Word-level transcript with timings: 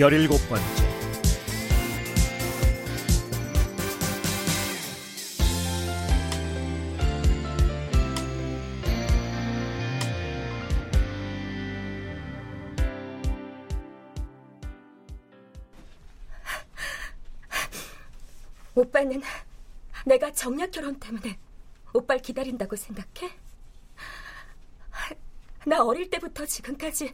열일곱 0.00 0.40
번째 0.48 0.64
오빠는 18.74 19.22
내가 20.04 20.32
정략 20.32 20.72
결혼 20.72 20.98
때문에 20.98 21.38
오빠를 21.92 22.20
기다린다고 22.20 22.74
생각해? 22.74 23.32
나 25.66 25.84
어릴 25.84 26.10
때부터 26.10 26.44
지금까지 26.44 27.12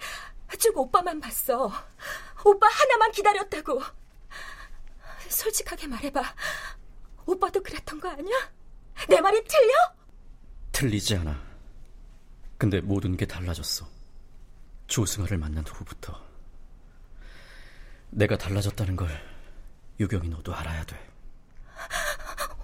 쭉 0.59 0.77
오빠만 0.77 1.21
봤어. 1.21 1.73
오빠 2.45 2.67
하나만 2.69 3.13
기다렸다고. 3.13 3.83
솔직하게 5.29 5.87
말해봐. 5.87 6.23
오빠도 7.27 7.63
그랬던 7.63 8.01
거 8.01 8.09
아니야? 8.09 8.51
내 9.09 9.21
말이 9.21 9.43
틀려? 9.45 9.73
틀리지 10.73 11.17
않아. 11.17 11.41
근데 12.59 12.81
모든 12.81 13.17
게 13.17 13.27
달라졌어. 13.27 13.87
조승아를 14.87 15.39
만난 15.39 15.65
후부터. 15.67 16.21
내가 18.11 18.37
달라졌다는 18.37 18.97
걸 18.97 19.09
유경이 20.01 20.29
너도 20.29 20.55
알아야 20.55 20.85
돼. 20.85 21.11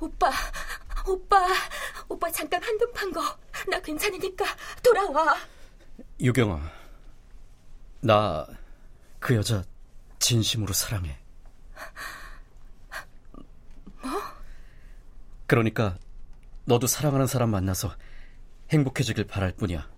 오빠, 0.00 0.31
오빠, 1.06 1.47
오빠 2.09 2.31
잠깐 2.33 2.62
한눈 2.62 2.93
판 2.93 3.12
거. 3.12 3.23
나 3.69 3.81
괜찮으니까 3.81 4.45
돌아와. 4.83 5.37
유경아, 6.21 6.61
나 8.07 8.47
그 9.27 9.35
여자 9.35 9.65
진심으로 10.21 10.73
사랑해. 10.73 11.19
뭐? 14.01 14.12
그러니까 15.49 15.99
너도 16.65 16.87
사랑하는 16.87 17.27
사람 17.27 17.51
만나서 17.51 17.93
행복해지길 18.71 19.27
바랄 19.27 19.53
뿐이야. 19.57 19.89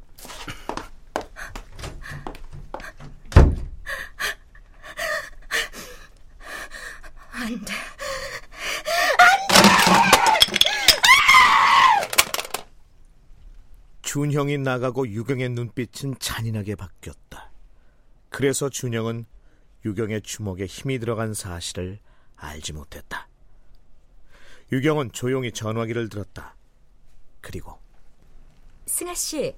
안 7.32 7.64
돼. 7.66 7.74
준형이 14.00 14.56
나가고 14.56 15.06
유경의 15.06 15.50
눈빛은 15.50 16.14
잔인하게 16.18 16.76
바뀌었다. 16.76 17.27
그래서 18.38 18.68
준형은 18.68 19.26
유경의 19.84 20.22
주먹에 20.22 20.66
힘이 20.66 21.00
들어간 21.00 21.34
사실을 21.34 21.98
알지 22.36 22.72
못했다. 22.72 23.26
유경은 24.70 25.10
조용히 25.10 25.50
전화기를 25.50 26.08
들었다. 26.08 26.54
그리고 27.40 27.80
승아 28.86 29.12
씨, 29.14 29.56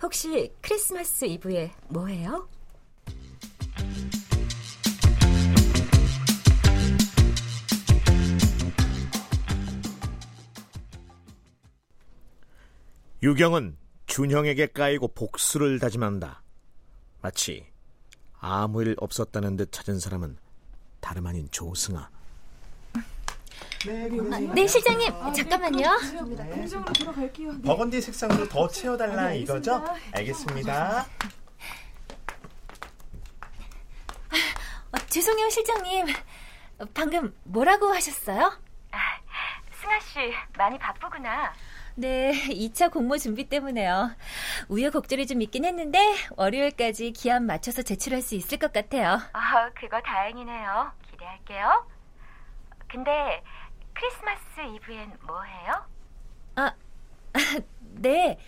혹시 0.00 0.52
크리스마스 0.60 1.24
이브에 1.24 1.72
뭐 1.88 2.06
해요? 2.06 2.48
유경은 13.24 13.76
준형에게 14.06 14.68
까이고 14.68 15.08
복수를 15.14 15.80
다짐한다. 15.80 16.44
마치 17.22 17.69
아무 18.40 18.82
일 18.82 18.96
없었다는 18.98 19.56
듯 19.56 19.70
찾은 19.72 20.00
사람은 20.00 20.36
다름 21.00 21.26
아닌 21.26 21.48
조승아. 21.50 22.08
네, 24.54 24.66
실장님, 24.66 25.10
잠깐만요. 25.34 25.88
버건디 27.64 28.00
색상으로 28.02 28.48
더 28.48 28.68
채워달라 28.68 29.32
이거죠? 29.32 29.82
알겠습니다. 30.12 31.06
어, 34.92 34.98
죄송해요, 35.08 35.48
실장님. 35.48 36.06
어, 36.78 36.84
방금 36.92 37.34
뭐라고 37.44 37.88
하셨어요? 37.94 38.52
승아 39.80 40.00
씨, 40.00 40.34
많이 40.58 40.78
바쁘구나. 40.78 41.52
네, 42.00 42.32
2차 42.48 42.90
공모 42.90 43.18
준비 43.18 43.46
때문에요. 43.46 44.12
우여곡절이 44.68 45.26
좀 45.26 45.42
있긴 45.42 45.66
했는데 45.66 45.98
월요일까지 46.34 47.12
기한 47.12 47.44
맞춰서 47.44 47.82
제출할 47.82 48.22
수 48.22 48.34
있을 48.34 48.58
것 48.58 48.72
같아요. 48.72 49.20
아, 49.34 49.70
그거 49.74 50.00
다행이네요. 50.00 50.92
기대할게요. 51.10 51.86
근데 52.88 53.42
크리스마스 53.92 54.60
이브엔 54.76 55.18
뭐 55.20 55.42
해요? 55.42 55.86
아, 56.56 56.72
네. 58.00 58.38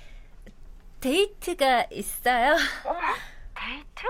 데이트가 1.01 1.89
있어요. 1.91 2.57
어머, 2.87 3.01
데이트? 3.55 4.07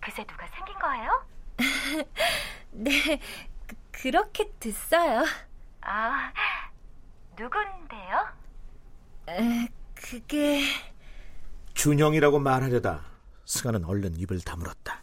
그새 0.00 0.24
누가 0.24 0.48
생긴 0.48 0.74
거예요? 0.80 1.26
네, 2.72 3.20
그, 3.68 3.76
그렇게 3.92 4.50
됐어요. 4.58 5.24
아, 5.82 6.32
누군데요? 7.38 8.37
에, 9.28 9.68
그게... 9.94 10.62
준형이라고 11.74 12.38
말하려다 12.38 13.04
승아는 13.44 13.84
얼른 13.84 14.16
입을 14.18 14.40
다물었다. 14.40 15.02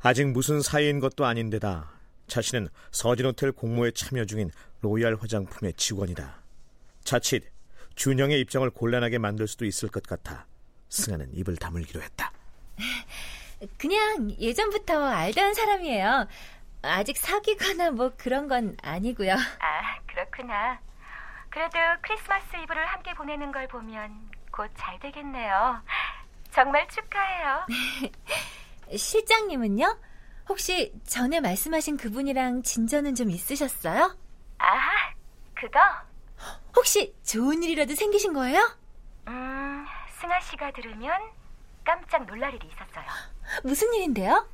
아직 0.00 0.26
무슨 0.26 0.60
사이인 0.60 1.00
것도 1.00 1.24
아닌데다 1.24 1.90
자신은 2.26 2.68
서진호텔 2.90 3.52
공모에 3.52 3.90
참여 3.92 4.24
중인 4.26 4.50
로얄 4.82 5.16
화장품의 5.16 5.74
직원이다. 5.74 6.42
자칫 7.04 7.44
준형의 7.94 8.40
입장을 8.40 8.68
곤란하게 8.70 9.18
만들 9.18 9.48
수도 9.48 9.64
있을 9.64 9.88
것 9.88 10.02
같아 10.02 10.46
승아는 10.90 11.34
입을 11.34 11.56
다물기로 11.56 12.02
했다. 12.02 12.32
그냥 13.78 14.30
예전부터 14.38 15.02
알던 15.02 15.54
사람이에요. 15.54 16.28
아직 16.82 17.16
사귀거나 17.16 17.92
뭐 17.92 18.12
그런 18.16 18.48
건 18.48 18.76
아니고요. 18.82 19.32
아, 19.32 20.00
그렇구나. 20.06 20.78
그래도 21.56 21.78
크리스마스 22.02 22.54
이브를 22.54 22.84
함께 22.84 23.14
보내는 23.14 23.50
걸 23.50 23.66
보면 23.66 24.30
곧 24.52 24.70
잘 24.76 24.98
되겠네요. 25.00 25.80
정말 26.50 26.86
축하해요. 26.86 27.66
실장님은요? 28.94 29.98
혹시 30.50 30.92
전에 31.06 31.40
말씀하신 31.40 31.96
그분이랑 31.96 32.62
진전은 32.62 33.14
좀 33.14 33.30
있으셨어요? 33.30 34.14
아, 34.58 35.12
그거? 35.54 35.80
혹시 36.76 37.14
좋은 37.24 37.62
일이라도 37.62 37.94
생기신 37.94 38.34
거예요? 38.34 38.60
음, 39.28 39.86
승아 40.20 40.38
씨가 40.40 40.72
들으면 40.72 41.18
깜짝 41.86 42.26
놀랄 42.26 42.52
일이 42.52 42.68
있었어요. 42.68 43.06
무슨 43.64 43.94
일인데요? 43.94 44.46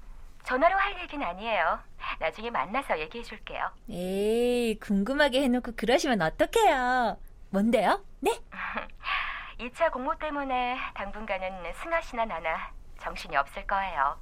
전화로 0.45 0.79
할 0.79 1.01
얘기는 1.01 1.27
아니에요. 1.27 1.81
나중에 2.19 2.51
만나서 2.51 2.99
얘기해 2.99 3.25
줄게요. 3.25 3.71
에이, 3.91 4.79
궁금하게 4.81 5.43
해놓고 5.43 5.73
그러시면 5.77 6.23
어떡해요. 6.23 7.19
뭔데요? 7.51 8.05
네? 8.21 8.39
2차 9.59 9.93
공모 9.93 10.17
때문에 10.19 10.79
당분간은 10.95 11.73
승아 11.75 12.01
씨나 12.01 12.25
나나 12.25 12.73
정신이 13.01 13.37
없을 13.37 13.67
거예요. 13.67 14.19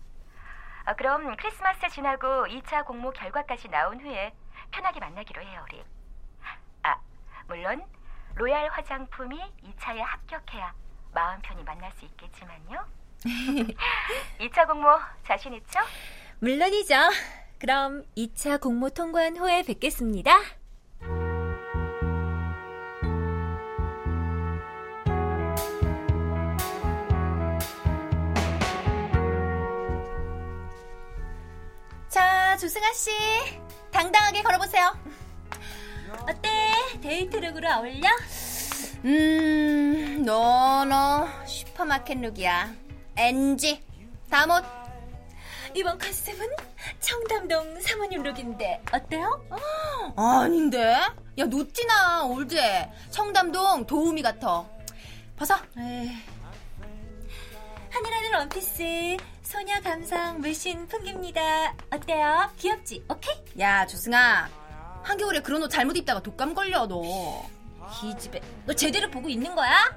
아, 0.84 0.94
그럼 0.94 1.36
크리스마스 1.36 1.88
지나고 1.88 2.46
2차 2.46 2.84
공모 2.84 3.10
결과까지 3.10 3.68
나온 3.68 4.00
후에 4.00 4.32
편하게 4.70 5.00
만나기로 5.00 5.42
해요, 5.42 5.64
우리. 5.68 5.82
아, 6.82 6.96
물론 7.46 7.84
로얄 8.36 8.68
화장품이 8.70 9.36
2차에 9.64 9.98
합격해야 9.98 10.72
마음 11.12 11.40
편히 11.42 11.62
만날 11.64 11.92
수 11.92 12.04
있겠지만요. 12.06 12.84
2차 14.40 14.66
공모 14.66 14.88
자신 15.24 15.52
있죠? 15.54 15.80
물론이죠. 16.40 16.94
그럼 17.60 18.04
2차 18.16 18.60
공모 18.60 18.90
통과한 18.90 19.36
후에 19.36 19.62
뵙겠습니다. 19.62 20.32
조승아 32.60 32.92
씨. 32.92 33.10
당당하게 33.90 34.42
걸어보세요. 34.42 34.94
어때? 36.28 36.50
데이트 37.00 37.29
look으로 37.29 37.66
어울려? 37.70 38.06
음, 39.06 40.22
no 40.26 40.76
no 40.76 41.26
슈퍼마켓 41.46 42.18
look이야. 42.20 42.74
NG. 43.16 43.82
옷. 44.50 44.64
이번 45.74 45.98
concept은 45.98 46.48
청담동 47.00 47.80
사모님 47.80 48.22
look인데 48.22 48.82
어때요? 48.92 49.46
아닌데? 50.16 50.94
야, 51.38 51.44
노티나 51.44 52.24
old해. 52.24 52.90
청담동 53.10 53.86
도우미 53.86 54.22
같아. 54.22 54.64
벗어. 55.36 55.54
에이. 55.78 56.10
하늘하늘 57.90 58.32
원피스 58.38 59.16
소녀 59.42 59.80
감성 59.80 60.40
물씬 60.40 60.86
풍깁니다. 60.88 61.74
어때요? 61.90 62.50
귀엽지? 62.58 63.04
오케이? 63.08 63.34
야, 63.58 63.86
조승아. 63.86 64.48
한겨울에 65.02 65.40
그런 65.40 65.62
옷 65.62 65.68
잘못 65.68 65.96
입다가 65.96 66.20
독감 66.20 66.54
걸려, 66.54 66.86
너. 66.86 67.02
기집애. 68.00 68.40
너 68.66 68.72
제대로 68.74 69.10
보고 69.10 69.28
있는 69.28 69.54
거야? 69.54 69.96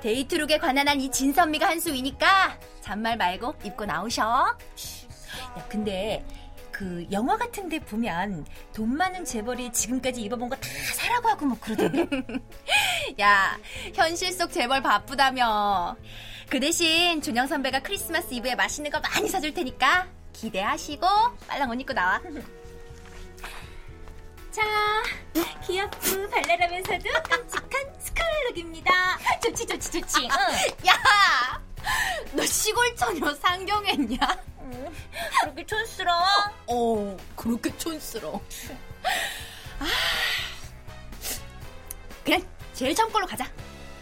데이트룩에 0.00 0.58
관한 0.58 0.88
한 0.88 1.00
이 1.00 1.10
진선미가 1.10 1.66
한 1.66 1.80
수이니까 1.80 2.58
잔말 2.80 3.16
말고 3.16 3.54
입고 3.64 3.84
나오셔. 3.84 4.56
야, 5.58 5.64
근데 5.68 6.24
그 6.72 7.06
영화 7.12 7.36
같은데 7.36 7.78
보면 7.78 8.44
돈 8.72 8.96
많은 8.96 9.24
재벌이 9.24 9.72
지금까지 9.72 10.20
입어본 10.22 10.48
거 10.48 10.56
다 10.56 10.68
사라고 10.94 11.28
하고 11.28 11.46
뭐 11.46 11.56
그러던데. 11.60 12.08
야, 13.20 13.56
현실 13.94 14.32
속 14.32 14.50
재벌 14.52 14.82
바쁘다며. 14.82 15.96
그 16.48 16.58
대신 16.60 17.22
준영 17.22 17.46
선배가 17.46 17.80
크리스마스 17.80 18.34
이브에 18.34 18.54
맛있는 18.56 18.90
거 18.90 19.00
많이 19.00 19.28
사줄 19.28 19.54
테니까 19.54 20.08
기대하시고 20.32 21.06
빨랑 21.46 21.70
옷 21.70 21.80
입고 21.80 21.92
나와. 21.92 22.20
자, 24.50 24.62
귀엽고 25.66 26.28
발랄하면서도 26.30 27.04
깜찍한 27.28 27.94
스컬룩입니다. 27.98 28.92
좋지, 29.42 29.66
좋지, 29.66 29.90
좋지. 30.00 30.22
응. 30.24 30.88
야, 30.88 31.60
너 32.32 32.44
시골 32.46 32.94
처녀 32.94 33.34
상경했냐? 33.34 34.18
응. 34.94 35.30
그렇게 35.42 35.66
촌스러워? 35.66 36.24
어, 36.66 37.16
그렇게 37.36 37.76
촌스러워. 37.76 38.40
아, 39.80 39.86
그래, 42.24 42.42
제일 42.72 42.94
처음 42.94 43.12
걸로 43.12 43.26
가자. 43.26 43.46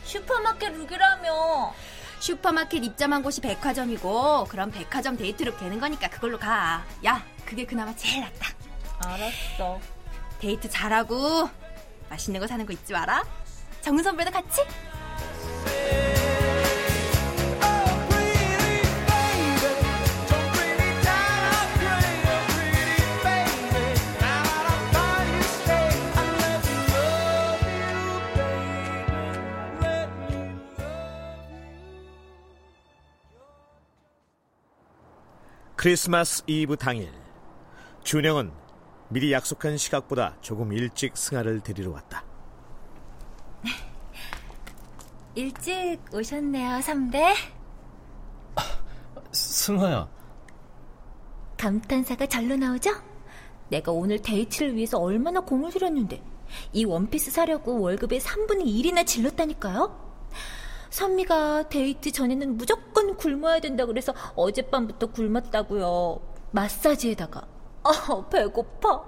슈퍼마켓 0.05 0.73
look이라며. 0.73 1.75
슈퍼마켓 2.21 2.85
입점한 2.85 3.23
곳이 3.23 3.41
백화점이고 3.41 4.44
그럼 4.44 4.71
백화점 4.71 5.17
데이트 5.17 5.42
look 5.42 5.59
되는 5.59 5.81
거니까 5.81 6.09
그걸로 6.09 6.39
가. 6.39 6.85
야, 7.05 7.25
그게 7.44 7.65
그나마 7.67 7.94
제일 7.97 8.21
낫다. 8.21 8.49
알았어. 9.05 9.81
데이트 10.39 10.71
잘하고 10.71 11.50
맛있는 12.09 12.41
거 12.41 12.47
사는 12.47 12.65
거 12.65 12.73
잊지 12.73 12.93
마라. 12.93 13.25
정은 13.81 14.05
선배도 14.05 14.31
같이. 14.31 14.62
크리스마스 35.82 36.44
이브 36.46 36.76
당일 36.76 37.11
준영은 38.05 38.52
미리 39.08 39.32
약속한 39.32 39.76
시각보다 39.76 40.37
조금 40.40 40.73
일찍 40.73 41.17
승아를 41.17 41.58
데리러 41.58 41.90
왔다. 41.90 42.25
일찍 45.34 45.99
오셨네요, 46.14 46.81
선배. 46.82 47.34
승아야, 49.32 50.08
감탄사가 51.58 52.26
절로 52.26 52.55
나오죠? 52.55 52.93
내가 53.69 53.90
오늘 53.90 54.23
데이트를 54.23 54.76
위해서 54.76 55.00
얼마나 55.00 55.40
공을 55.40 55.73
들였는데 55.73 56.23
이 56.75 56.84
원피스 56.84 57.32
사려고 57.32 57.81
월급의 57.81 58.20
3분의 58.20 58.67
1이나 58.67 59.05
질렀다니까요? 59.05 60.12
선미가 60.97 61.71
데이트 61.71 62.12
전에는 62.12 62.59
무조건 62.59 63.17
굶어야 63.17 63.61
된다 63.61 63.87
그래서 63.87 64.12
어젯밤부터 64.37 65.06
굶었다고요. 65.11 66.21
마사지에다가 66.50 67.47
아 67.83 68.25
배고파. 68.31 69.03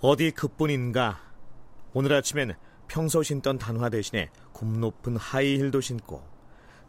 어디 0.00 0.30
그뿐인가. 0.30 1.18
오늘 1.94 2.12
아침엔 2.12 2.54
평소 2.86 3.24
신던 3.24 3.58
단화 3.58 3.88
대신에 3.88 4.30
굽 4.52 4.68
높은 4.78 5.16
하이힐도 5.16 5.80
신고 5.80 6.22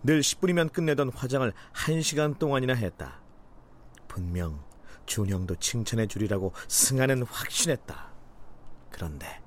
늘 0.04 0.22
10분이면 0.22 0.72
끝내던 0.72 1.10
화장을 1.10 1.51
1시간 1.74 2.38
동안이나 2.38 2.75
했다. 2.75 3.19
분명 4.07 4.63
준영도 5.07 5.56
칭찬해 5.56 6.06
주리라고 6.06 6.54
승아는 6.68 7.24
확신했다. 7.24 8.12
그런데 8.92 9.42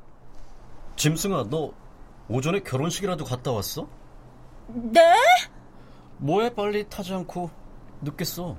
짐승아, 0.97 1.47
너 1.49 1.73
오전에 2.29 2.59
결혼식이라도 2.61 3.25
갔다 3.25 3.53
왔어? 3.53 3.89
네? 4.75 5.01
뭐해 6.19 6.55
빨리 6.55 6.89
타지 6.89 7.13
않고 7.15 7.51
늦겠어. 8.03 8.57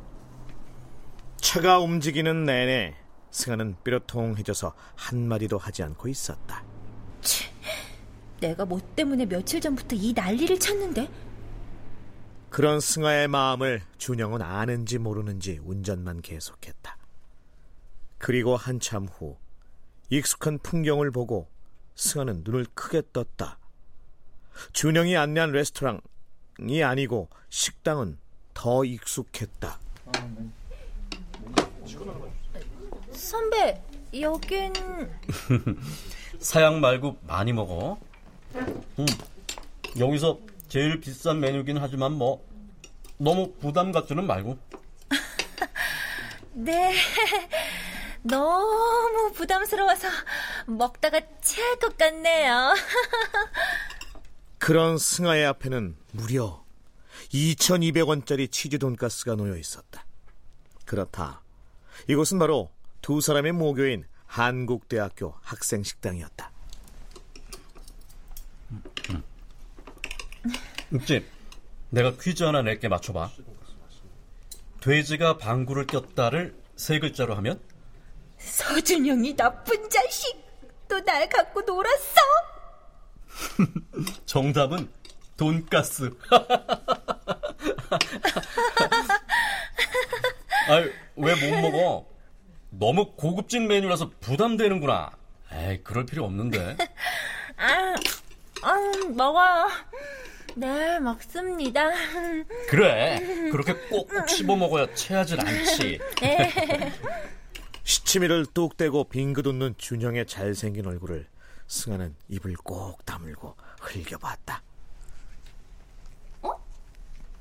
차가 1.38 1.80
움직이는 1.80 2.44
내내 2.44 2.96
승아는 3.31 3.78
뾰로통해져서 3.84 4.74
한마디도 4.96 5.58
하지 5.58 5.84
않고 5.84 6.08
있었다. 6.08 6.63
내가 8.40 8.66
뭐 8.66 8.80
때문에 8.96 9.25
며칠 9.25 9.62
전부터 9.62 9.96
이 9.96 10.13
난리를 10.13 10.60
쳤는데 10.60 11.08
그런 12.50 12.80
승아의 12.80 13.28
마음을 13.28 13.81
준영은 13.98 14.42
아는지 14.42 14.98
모르는지 14.98 15.60
운전만 15.64 16.22
계속했다. 16.22 16.98
그리고 18.18 18.57
한참 18.57 19.06
후 19.06 19.38
익숙한 20.10 20.60
풍경을 20.60 21.12
보고 21.12 21.50
승아는 21.96 22.42
눈을 22.44 22.66
크게 22.74 23.04
떴다. 23.14 23.57
준영이 24.74 25.16
안내한 25.16 25.52
레스토랑 25.52 26.02
이 26.60 26.81
아니고 26.81 27.30
식당은 27.50 28.18
더 28.54 28.84
익숙했다. 28.86 29.80
선배 33.14 33.81
여긴 34.20 34.74
사양 36.40 36.81
말고 36.81 37.18
많이 37.28 37.54
먹어. 37.54 37.98
음, 38.56 39.06
여기서 39.98 40.40
제일 40.68 41.00
비싼 41.00 41.40
메뉴긴 41.40 41.78
하지만 41.78 42.14
뭐 42.14 42.44
너무 43.18 43.54
부담 43.54 43.92
갖지는 43.92 44.26
말고. 44.26 44.58
네 46.54 46.94
너무 48.24 49.31
부담스러워서 49.34 50.08
먹다가 50.68 51.22
체할 51.42 51.80
것 51.80 51.98
같네요. 51.98 52.74
그런 54.61 54.99
승아의 54.99 55.44
앞에는 55.47 55.97
무려 56.11 56.63
2,200원짜리 57.33 58.49
치즈 58.51 58.77
돈가스가 58.77 59.33
놓여 59.33 59.57
있었다. 59.57 60.06
그렇다. 60.85 61.41
이곳은 62.07 62.37
바로 62.37 62.69
두 63.01 63.21
사람의 63.21 63.53
모교인 63.53 64.06
한국대학교 64.27 65.33
학생 65.41 65.81
식당이었다. 65.81 66.51
묵집, 70.89 71.25
내가 71.89 72.15
퀴즈 72.18 72.44
하나 72.44 72.61
낼게 72.61 72.87
맞춰봐. 72.87 73.31
돼지가 74.80 75.39
방구를 75.39 75.87
꼈다를 75.87 76.56
세 76.75 76.99
글자로 76.99 77.33
하면 77.35 77.59
서준영이 78.37 79.35
나쁜 79.35 79.89
자식 79.89 80.39
또 80.87 80.99
날 81.01 81.27
갖고 81.30 81.61
놀았어. 81.61 82.51
정답은 84.26 84.90
돈가스. 85.38 86.11
아유, 90.69 90.92
왜 91.16 91.33
못 91.35 91.61
먹어? 91.61 92.06
너무 92.69 93.11
고급진 93.16 93.68
메뉴라서 93.68 94.11
부담되는구나. 94.21 95.11
에이, 95.52 95.80
그럴 95.83 96.06
필요 96.06 96.23
없는데. 96.26 96.78
아, 97.57 97.95
아 98.64 98.76
먹어요. 99.09 99.69
네, 100.56 101.00
먹습니다. 101.00 101.90
그래, 102.69 103.19
그렇게 103.52 103.73
꼭꼭 103.90 104.30
씹어 104.30 104.56
먹어야 104.56 104.94
체하진 104.94 105.40
않지. 105.40 106.00
시치미를 107.83 108.45
뚝 108.54 108.78
떼고 108.78 109.06
빙긋 109.06 109.47
웃는 109.47 109.76
준영의 109.78 110.28
잘생긴 110.28 110.88
얼굴을 110.88 111.28
승아는 111.71 112.13
입을 112.28 112.54
꼭 112.57 113.04
다물고 113.06 113.56
흘겨봤다. 113.80 114.61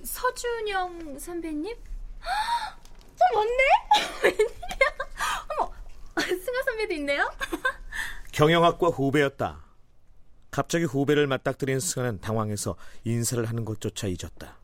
서준영 0.04 1.18
선배님? 1.18 1.76
어, 1.76 3.34
맞네? 3.34 3.64
웬일이야? 4.22 4.49
어머, 5.58 5.72
승아 6.16 6.62
선배도 6.64 6.94
있네요. 6.94 7.30
경영학과 8.32 8.87
후배였다. 8.88 9.64
갑자기 10.52 10.84
후배를 10.84 11.26
맞닥뜨린 11.26 11.80
승아는 11.80 12.20
당황해서 12.20 12.76
인사를 13.04 13.44
하는 13.44 13.64
것조차 13.64 14.06
잊었다. 14.06 14.58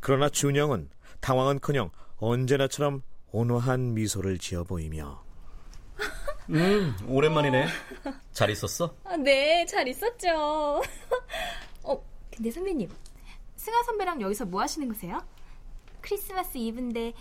그러나 0.00 0.28
준영은 0.28 0.90
당황은커녕 1.20 1.90
언제나처럼 2.18 3.02
온화한 3.32 3.94
미소를 3.94 4.38
지어 4.38 4.64
보이며 4.64 5.24
음, 6.52 6.94
오랜만이네. 7.08 7.66
잘 8.32 8.50
있었어? 8.50 8.94
아, 9.04 9.16
네, 9.16 9.64
잘 9.66 9.88
있었죠. 9.88 10.82
어, 11.82 12.04
근데 12.30 12.50
선배님, 12.50 12.90
승아 13.56 13.82
선배랑 13.84 14.20
여기서 14.20 14.44
뭐 14.44 14.60
하시는 14.60 14.86
거세요? 14.88 15.24
크리스마스 16.00 16.58
이브인데 16.58 17.14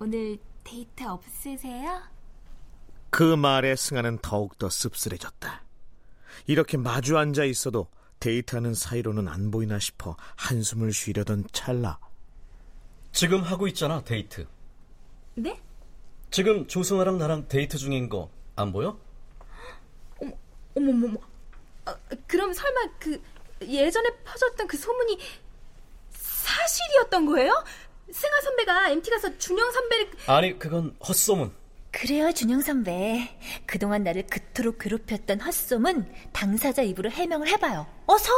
오늘 0.00 0.38
데이트 0.64 1.04
없으세요? 1.04 2.02
그 3.10 3.36
말에 3.36 3.76
승아는 3.76 4.18
더욱더 4.18 4.68
씁쓸해졌다. 4.68 5.62
이렇게 6.46 6.76
마주 6.76 7.16
앉아 7.16 7.44
있어도 7.44 7.88
데이트하는 8.20 8.74
사이로는 8.74 9.28
안 9.28 9.50
보이나 9.50 9.78
싶어 9.78 10.16
한숨을 10.36 10.92
쉬려던 10.92 11.44
찰나. 11.52 11.98
지금 13.12 13.42
하고 13.42 13.68
있잖아, 13.68 14.02
데이트. 14.02 14.46
네? 15.36 15.60
지금 16.30 16.66
조승아랑 16.66 17.18
나랑 17.18 17.48
데이트 17.48 17.78
중인 17.78 18.08
거 18.08 18.28
안 18.56 18.72
보여? 18.72 18.98
어머, 20.20 20.32
어머머머. 20.74 21.18
아, 21.86 21.96
그럼 22.26 22.52
설마 22.52 22.80
그 22.98 23.20
예전에 23.62 24.10
퍼졌던 24.24 24.66
그 24.66 24.76
소문이 24.76 25.18
사실이었던 26.10 27.26
거예요? 27.26 27.52
승아 28.10 28.40
선배가 28.42 28.90
MT 28.90 29.10
가서 29.10 29.38
준영 29.38 29.70
선배를 29.72 30.10
아니, 30.26 30.58
그건 30.58 30.96
헛소문. 31.06 31.52
그래요, 31.90 32.32
준영 32.32 32.60
선배. 32.60 33.36
그동안 33.66 34.02
나를 34.02 34.26
그토록 34.26 34.78
괴롭혔던 34.78 35.40
헛소문 35.40 36.12
당사자 36.32 36.82
입으로 36.82 37.10
해명을 37.10 37.48
해봐요. 37.48 37.86
어서! 38.06 38.30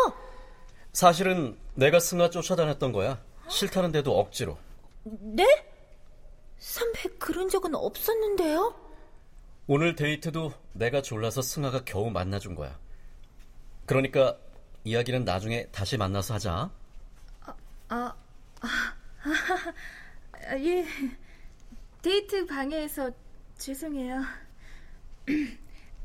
사실은 0.92 1.58
내가 1.74 1.98
승아 2.00 2.30
쫓아다녔던 2.30 2.92
거야. 2.92 3.22
싫다는데도 3.48 4.18
억지로. 4.18 4.56
네? 5.04 5.46
선배 6.58 7.08
그런 7.18 7.48
적은 7.48 7.74
없었는데요? 7.74 8.74
오늘 9.68 9.96
데이트도 9.96 10.52
내가 10.74 11.02
졸라서 11.02 11.42
승아가 11.42 11.82
겨우 11.84 12.10
만나준 12.10 12.54
거야. 12.54 12.78
그러니까 13.84 14.38
이야기는 14.84 15.24
나중에 15.24 15.66
다시 15.72 15.96
만나서 15.96 16.34
하자. 16.34 16.70
아, 17.40 17.54
아, 17.88 18.14
아, 18.60 20.56
예. 20.58 20.86
데이트 22.00 22.46
방해해서 22.46 23.10
죄송해요. 23.58 24.22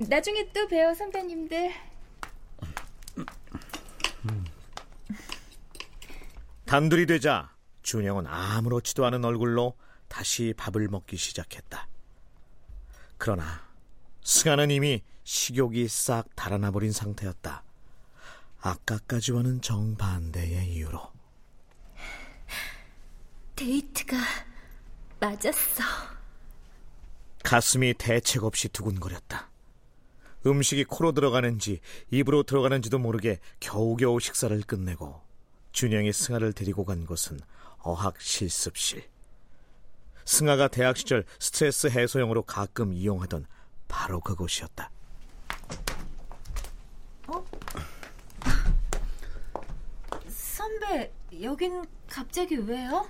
나중에 0.10 0.51
또 0.51 0.68
봬요, 0.68 0.96
선배님들. 0.96 1.72
단둘이 6.65 7.06
되자 7.06 7.53
준영은 7.84 8.25
아무렇지도 8.25 9.06
않은 9.06 9.24
얼굴로 9.24 9.77
다시 10.08 10.56
밥을 10.58 10.88
먹기 10.88 11.18
시작했다. 11.18 11.88
그러나 13.23 13.61
승아는 14.23 14.71
이미 14.71 15.03
식욕이 15.25 15.87
싹 15.89 16.35
달아나 16.35 16.71
버린 16.71 16.91
상태였다. 16.91 17.63
아까까지와는 18.61 19.61
정반대의 19.61 20.73
이유로. 20.73 20.99
데이트가 23.55 24.17
맞았어. 25.19 25.83
가슴이 27.43 27.93
대책 27.93 28.43
없이 28.43 28.69
두근거렸다. 28.69 29.51
음식이 30.47 30.85
코로 30.85 31.11
들어가는지 31.11 31.79
입으로 32.09 32.41
들어가는지도 32.41 32.97
모르게 32.97 33.37
겨우겨우 33.59 34.19
식사를 34.19 34.59
끝내고 34.63 35.21
준영이 35.73 36.11
승아를 36.11 36.53
데리고 36.53 36.85
간 36.85 37.05
곳은 37.05 37.39
어학 37.83 38.19
실습실. 38.19 39.11
승아가 40.25 40.67
대학 40.67 40.97
시절 40.97 41.25
스트레스 41.39 41.87
해소용으로 41.87 42.43
가끔 42.43 42.93
이용하던 42.93 43.45
바로 43.87 44.19
그곳이었다. 44.19 44.89
어? 47.27 47.45
선배, 50.27 51.11
여긴 51.41 51.85
갑자기 52.07 52.55
왜요? 52.55 53.07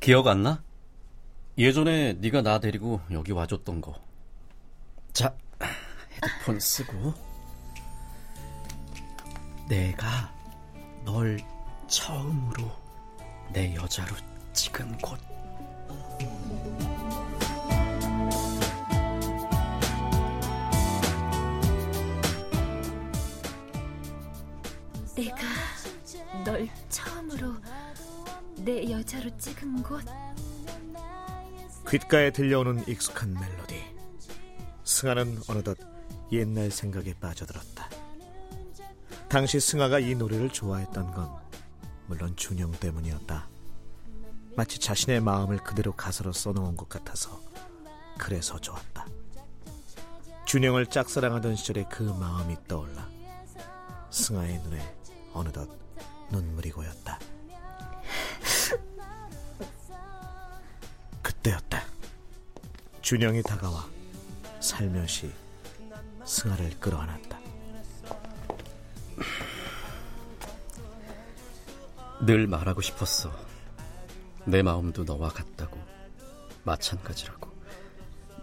기억 0.00 0.26
안 0.26 0.42
나? 0.42 0.62
예전에 1.58 2.14
네가 2.14 2.42
나 2.42 2.60
데리고 2.60 3.00
여기 3.10 3.32
와줬던 3.32 3.80
거. 3.80 3.94
자, 5.12 5.34
헤드폰 6.12 6.60
쓰고. 6.60 7.14
내가 9.68 10.32
널 11.04 11.38
처음으로 11.88 12.70
내 13.52 13.74
여자로 13.74 14.14
찍은 14.52 14.98
곳. 14.98 15.25
내 28.66 28.90
여자로 28.90 29.30
찍은 29.38 29.84
곳. 29.84 30.04
귓가에 31.88 32.32
들려오는 32.32 32.82
익숙한 32.88 33.32
멜로디. 33.32 33.80
승아는 34.82 35.42
어느덧 35.46 35.78
옛날 36.32 36.72
생각에 36.72 37.14
빠져들었다. 37.14 37.88
당시 39.28 39.60
승아가 39.60 40.00
이 40.00 40.16
노래를 40.16 40.50
좋아했던 40.50 41.12
건 41.12 41.30
물론 42.08 42.34
준영 42.34 42.72
때문이었다. 42.72 43.48
마치 44.56 44.80
자신의 44.80 45.20
마음을 45.20 45.58
그대로 45.58 45.92
가사로 45.92 46.32
써놓은 46.32 46.76
것 46.76 46.88
같아서 46.88 47.40
그래서 48.18 48.58
좋았다. 48.60 49.06
준영을 50.44 50.86
짝사랑하던 50.86 51.54
시절의 51.54 51.86
그 51.88 52.02
마음이 52.02 52.56
떠올라 52.66 53.08
승아의 54.10 54.58
눈에 54.58 54.96
어느덧 55.34 55.70
눈물이 56.32 56.72
고였다. 56.72 57.20
준영이 63.06 63.40
다가와 63.44 63.88
살며시 64.58 65.30
승아를 66.24 66.70
끌어안았다. 66.80 67.38
늘 72.22 72.48
말하고 72.48 72.80
싶었어. 72.80 73.30
내 74.44 74.60
마음도 74.60 75.04
너와 75.04 75.28
같다고. 75.28 75.80
마찬가지라고. 76.64 77.48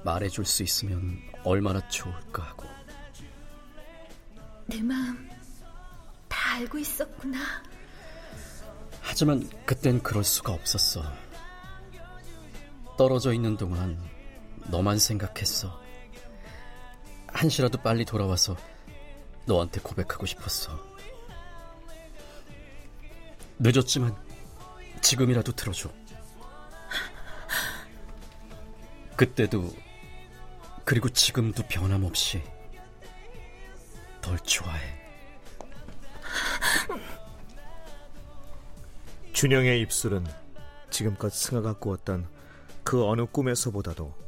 말해줄 0.06 0.46
수 0.46 0.64
있으면 0.64 1.20
얼마나 1.44 1.86
좋을까 1.90 2.44
하고. 2.44 2.64
내 4.66 4.82
마음 4.82 5.30
다 6.30 6.54
알고 6.54 6.78
있었구나. 6.78 7.38
하지만 9.02 9.46
그땐 9.66 10.02
그럴 10.02 10.24
수가 10.24 10.54
없었어. 10.54 11.04
떨어져 12.98 13.34
있는 13.34 13.58
동안 13.58 14.14
너만 14.70 14.98
생각했어. 15.00 15.82
한시라도 17.28 17.82
빨리 17.82 18.06
돌아와서 18.06 18.56
너한테 19.46 19.82
고백하고 19.82 20.26
싶었어. 20.26 20.80
늦었지만 23.60 24.16
지금이라도 25.02 25.52
들어줘. 25.54 25.90
그때도 29.16 29.74
그리고 30.86 31.10
지금도 31.10 31.64
변함없이 31.68 32.42
널 34.22 34.40
좋아해. 34.40 35.02
준영의 39.34 39.82
입술은 39.82 40.26
지금껏 40.90 41.30
승아가 41.30 41.74
꾸었던 41.74 42.28
그 42.84 43.06
어느 43.06 43.26
꿈에서보다도 43.26 44.23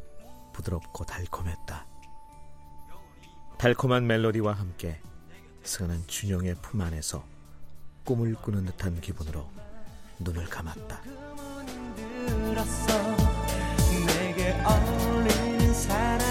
부드럽고 0.55 1.03
달콤했다. 1.05 1.85
달콤한 3.57 4.07
멜로디와 4.07 4.53
함께 4.53 5.01
승아는 5.63 6.07
준영의 6.07 6.55
품 6.61 6.81
안에서 6.81 7.25
꿈을 8.05 8.35
꾸는 8.35 8.65
듯한 8.65 9.01
기분으로 9.01 9.49
눈을 10.19 10.45
감았다. 10.45 11.01
내게 14.07 14.53
어울리는 14.63 15.73
사람 15.73 16.24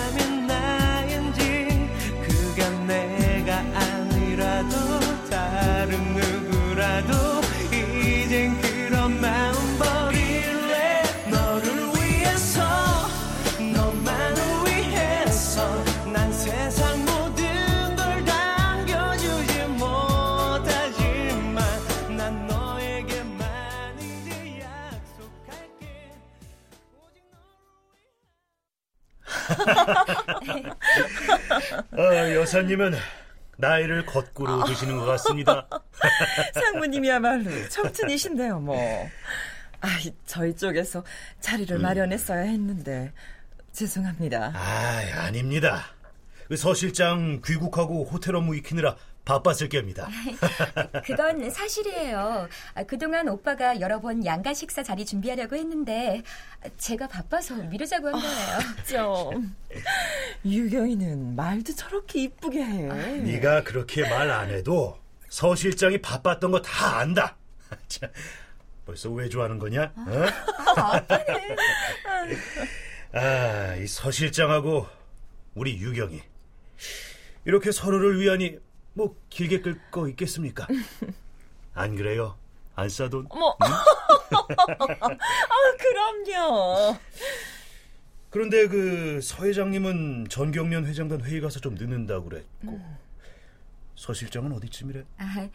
아, 31.96 32.34
여사님은 32.34 32.94
나이를 33.56 34.04
거꾸로 34.04 34.64
드시는 34.64 34.96
것 34.96 35.04
같습니다. 35.04 35.68
상무님이야말로 36.54 37.68
청춘이신데요, 37.68 38.58
뭐. 38.60 38.76
아, 39.80 39.88
저희 40.26 40.56
쪽에서 40.56 41.04
자리를 41.40 41.78
마련했어야 41.78 42.40
했는데 42.40 43.12
죄송합니다. 43.72 44.52
아, 44.54 45.02
아닙니다. 45.26 45.84
그서 46.48 46.74
실장 46.74 47.40
귀국하고 47.44 48.04
호텔 48.04 48.34
업무 48.34 48.56
익히느라 48.56 48.96
바빴을 49.24 49.68
겁니다. 49.70 50.08
그건 51.06 51.48
사실이에요. 51.50 52.46
아, 52.74 52.82
그동안 52.84 53.28
오빠가 53.28 53.80
여러 53.80 54.00
번 54.00 54.24
양가 54.24 54.52
식사 54.52 54.82
자리 54.82 55.06
준비하려고 55.06 55.56
했는데 55.56 56.22
제가 56.76 57.08
바빠서 57.08 57.54
미루자고 57.54 58.08
한 58.08 58.20
거예요. 58.20 59.32
좀 59.32 59.56
유경이는 60.44 61.36
말도 61.36 61.74
저렇게 61.74 62.22
이쁘게 62.24 62.62
해. 62.62 62.82
네가 63.22 63.62
그렇게 63.64 64.02
말 64.08 64.30
안 64.30 64.50
해도 64.50 64.98
서 65.30 65.54
실장이 65.54 66.00
바빴던 66.02 66.50
거 66.50 66.60
다 66.62 66.98
안다. 66.98 67.36
참, 67.88 68.08
벌써 68.84 69.10
왜 69.10 69.28
좋아하는 69.28 69.58
거냐? 69.58 69.84
어? 69.96 70.26
아, 73.16 73.74
이 73.80 73.86
서 73.86 74.10
실장하고 74.10 74.86
우리 75.54 75.78
유경이 75.78 76.20
이렇게 77.46 77.70
서로를 77.72 78.20
위하니 78.20 78.58
뭐 78.94 79.14
길게 79.28 79.60
끌 79.60 79.80
거 79.90 80.08
있겠습니까? 80.08 80.66
안 81.74 81.96
그래요? 81.96 82.36
안 82.76 82.88
싸돈? 82.88 83.26
어머. 83.28 83.56
아, 83.60 85.16
그럼요. 85.78 86.96
그런데 88.30 88.66
그 88.66 89.20
서 89.22 89.44
회장님은 89.44 90.26
전경련 90.28 90.86
회장단 90.86 91.22
회의 91.22 91.40
가서 91.40 91.60
좀 91.60 91.74
늦는다고 91.74 92.28
그랬고 92.28 92.80
서 93.94 94.12
실장은 94.12 94.50
어디쯤이래? 94.52 95.04
아, 95.18 95.48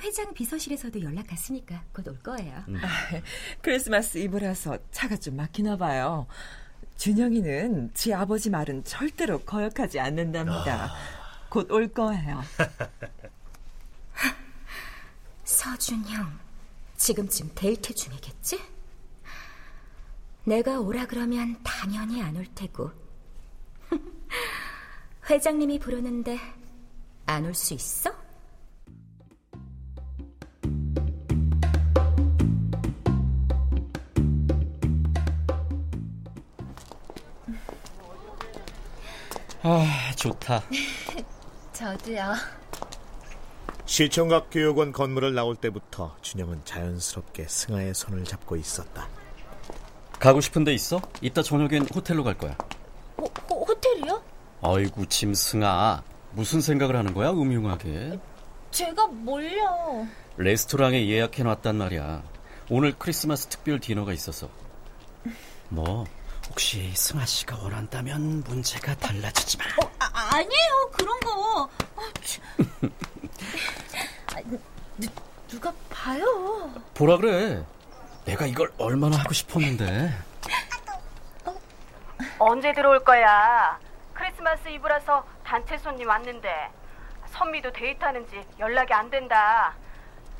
회장 0.00 0.32
비서실에서도 0.32 1.02
연락 1.02 1.26
갔으니까 1.26 1.82
곧 1.92 2.08
올 2.08 2.18
거예요. 2.20 2.64
크리스마스 3.60 4.16
이브라서 4.18 4.78
차가 4.90 5.16
좀 5.16 5.36
막히나 5.36 5.76
봐요. 5.76 6.26
준영이는 6.96 7.92
지 7.92 8.14
아버지 8.14 8.48
말은 8.48 8.84
절대로 8.84 9.40
거역하지 9.40 10.00
않는답니다. 10.00 10.94
곧 11.52 11.70
올 11.70 11.86
거예요. 11.88 12.42
서준 15.44 16.04
형, 16.06 16.38
지금쯤 16.96 17.50
데이트 17.54 17.94
중이겠지? 17.94 18.58
내가 20.44 20.80
오라 20.80 21.06
그러면 21.06 21.58
당연히 21.62 22.22
안 22.22 22.36
올 22.36 22.46
테고. 22.54 22.90
회장님이 25.28 25.78
부르는데 25.78 26.38
안 27.26 27.44
올 27.44 27.54
수 27.54 27.74
있어? 27.74 28.10
아, 39.62 40.12
좋다. 40.16 40.62
저도요. 41.82 42.34
시청각 43.86 44.50
교육원 44.52 44.92
건물을 44.92 45.34
나올 45.34 45.56
때부터 45.56 46.14
준영은 46.22 46.60
자연스럽게 46.64 47.46
승아의 47.48 47.92
손을 47.94 48.22
잡고 48.22 48.54
있었다. 48.54 49.08
가고 50.20 50.40
싶은 50.40 50.62
데 50.62 50.72
있어? 50.74 51.02
이따 51.20 51.42
저녁엔 51.42 51.88
호텔로 51.92 52.22
갈 52.22 52.38
거야. 52.38 52.56
호, 53.18 53.24
호, 53.50 53.64
호텔이요? 53.64 54.22
아이고, 54.62 55.06
짐승아. 55.06 56.04
무슨 56.30 56.60
생각을 56.60 56.94
하는 56.94 57.14
거야, 57.14 57.30
음흉하게. 57.30 58.20
제가 58.70 59.08
뭘요? 59.08 60.06
레스토랑에 60.36 61.08
예약해놨단 61.08 61.76
말이야. 61.76 62.22
오늘 62.70 62.94
크리스마스 62.96 63.48
특별 63.48 63.80
디너가 63.80 64.12
있어서. 64.12 64.48
뭐, 65.68 66.04
혹시 66.52 66.92
승아 66.94 67.24
씨가 67.24 67.56
원한다면 67.62 68.44
문제가 68.46 68.94
달라지지만. 68.96 69.66
아, 69.98 70.36
아니에요. 70.36 70.90
그런 70.92 71.18
거. 71.20 71.70
아, 71.96 72.12
참. 72.22 72.68
아, 74.34 74.40
누, 74.98 75.08
누가 75.48 75.72
봐요. 75.88 76.70
보라 76.92 77.16
그래. 77.16 77.64
내가 78.26 78.44
이걸 78.44 78.70
얼마나 78.76 79.16
하고 79.16 79.32
싶었는데. 79.32 80.12
언제 82.38 82.74
들어올 82.74 83.02
거야? 83.02 83.80
크리스마스 84.12 84.68
이브라서 84.68 85.24
단체 85.42 85.78
손님 85.78 86.06
왔는데 86.06 86.70
선미도 87.30 87.72
데이트하는지 87.72 88.44
연락이 88.58 88.92
안 88.92 89.08
된다. 89.08 89.74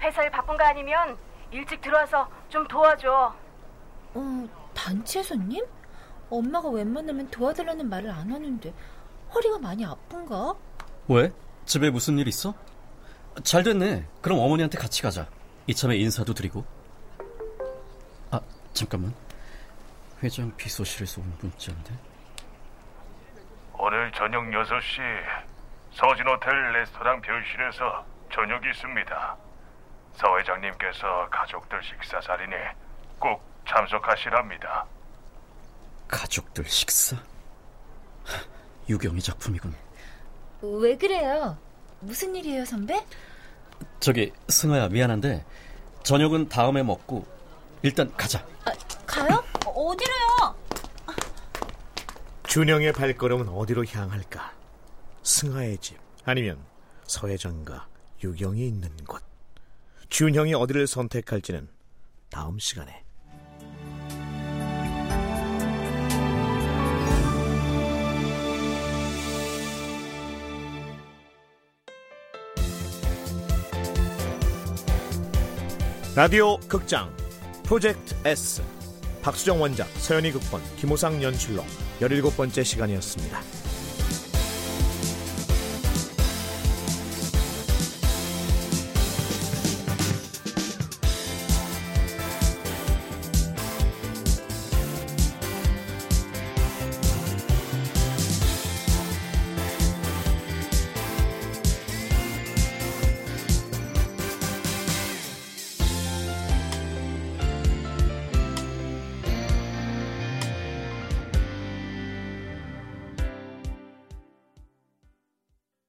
회사에 0.02 0.28
바쁜 0.28 0.58
거 0.58 0.64
아니면 0.64 1.16
일찍 1.50 1.80
들어와서 1.80 2.28
좀 2.50 2.68
도와줘. 2.68 3.34
어, 4.14 4.48
단체 4.74 5.22
손님? 5.22 5.64
엄마가 6.32 6.70
웬만하면 6.70 7.30
도와달라는 7.30 7.88
말을 7.88 8.10
안 8.10 8.30
하는데 8.32 8.72
허리가 9.34 9.58
많이 9.58 9.84
아픈가? 9.84 10.54
왜? 11.08 11.30
집에 11.66 11.90
무슨 11.90 12.18
일 12.18 12.26
있어? 12.28 12.54
잘 13.44 13.62
됐네. 13.62 14.06
그럼 14.20 14.38
어머니한테 14.38 14.78
같이 14.78 15.02
가자. 15.02 15.26
이참에 15.66 15.96
인사도 15.96 16.32
드리고. 16.34 16.64
아, 18.30 18.40
잠깐만. 18.72 19.14
회장 20.22 20.54
비서실에서 20.56 21.20
온 21.20 21.32
문자인데. 21.40 21.94
오늘 23.78 24.10
저녁 24.12 24.44
6시 24.44 25.00
서진 25.94 26.26
호텔 26.26 26.72
레스토랑 26.72 27.20
별실에서 27.20 28.04
저녁이 28.32 28.70
있습니다. 28.70 29.36
서 30.14 30.38
회장님께서 30.38 31.28
가족들 31.30 31.82
식사 31.82 32.20
자리니 32.20 32.54
꼭 33.18 33.42
참석하시랍니다. 33.66 34.86
가족들 36.12 36.66
식사? 36.68 37.16
하, 37.16 38.44
유경이 38.88 39.20
작품이군. 39.22 39.74
왜 40.60 40.96
그래요? 40.96 41.56
무슨 42.00 42.36
일이에요, 42.36 42.64
선배? 42.66 43.04
저기 43.98 44.30
승아야 44.48 44.88
미안한데 44.88 45.44
저녁은 46.04 46.48
다음에 46.50 46.82
먹고 46.82 47.26
일단 47.82 48.14
가자. 48.14 48.46
아, 48.64 48.72
가요? 49.06 49.42
어디로요? 49.64 50.56
준영의 52.46 52.92
발걸음은 52.92 53.48
어디로 53.48 53.86
향할까? 53.86 54.52
승하의 55.22 55.78
집 55.78 55.98
아니면 56.24 56.62
서회장과 57.06 57.88
유경이 58.22 58.66
있는 58.66 58.94
곳. 59.06 59.22
준형이 60.10 60.52
어디를 60.54 60.86
선택할지는 60.86 61.68
다음 62.28 62.58
시간에. 62.58 63.02
라디오 76.14 76.58
극장 76.68 77.10
프로젝트 77.62 78.14
S 78.26 78.62
박수정 79.22 79.62
원작 79.62 79.88
서연이 79.96 80.30
극본 80.30 80.60
김호상 80.76 81.22
연출로 81.22 81.64
17번째 82.00 82.62
시간이었습니다. 82.62 83.61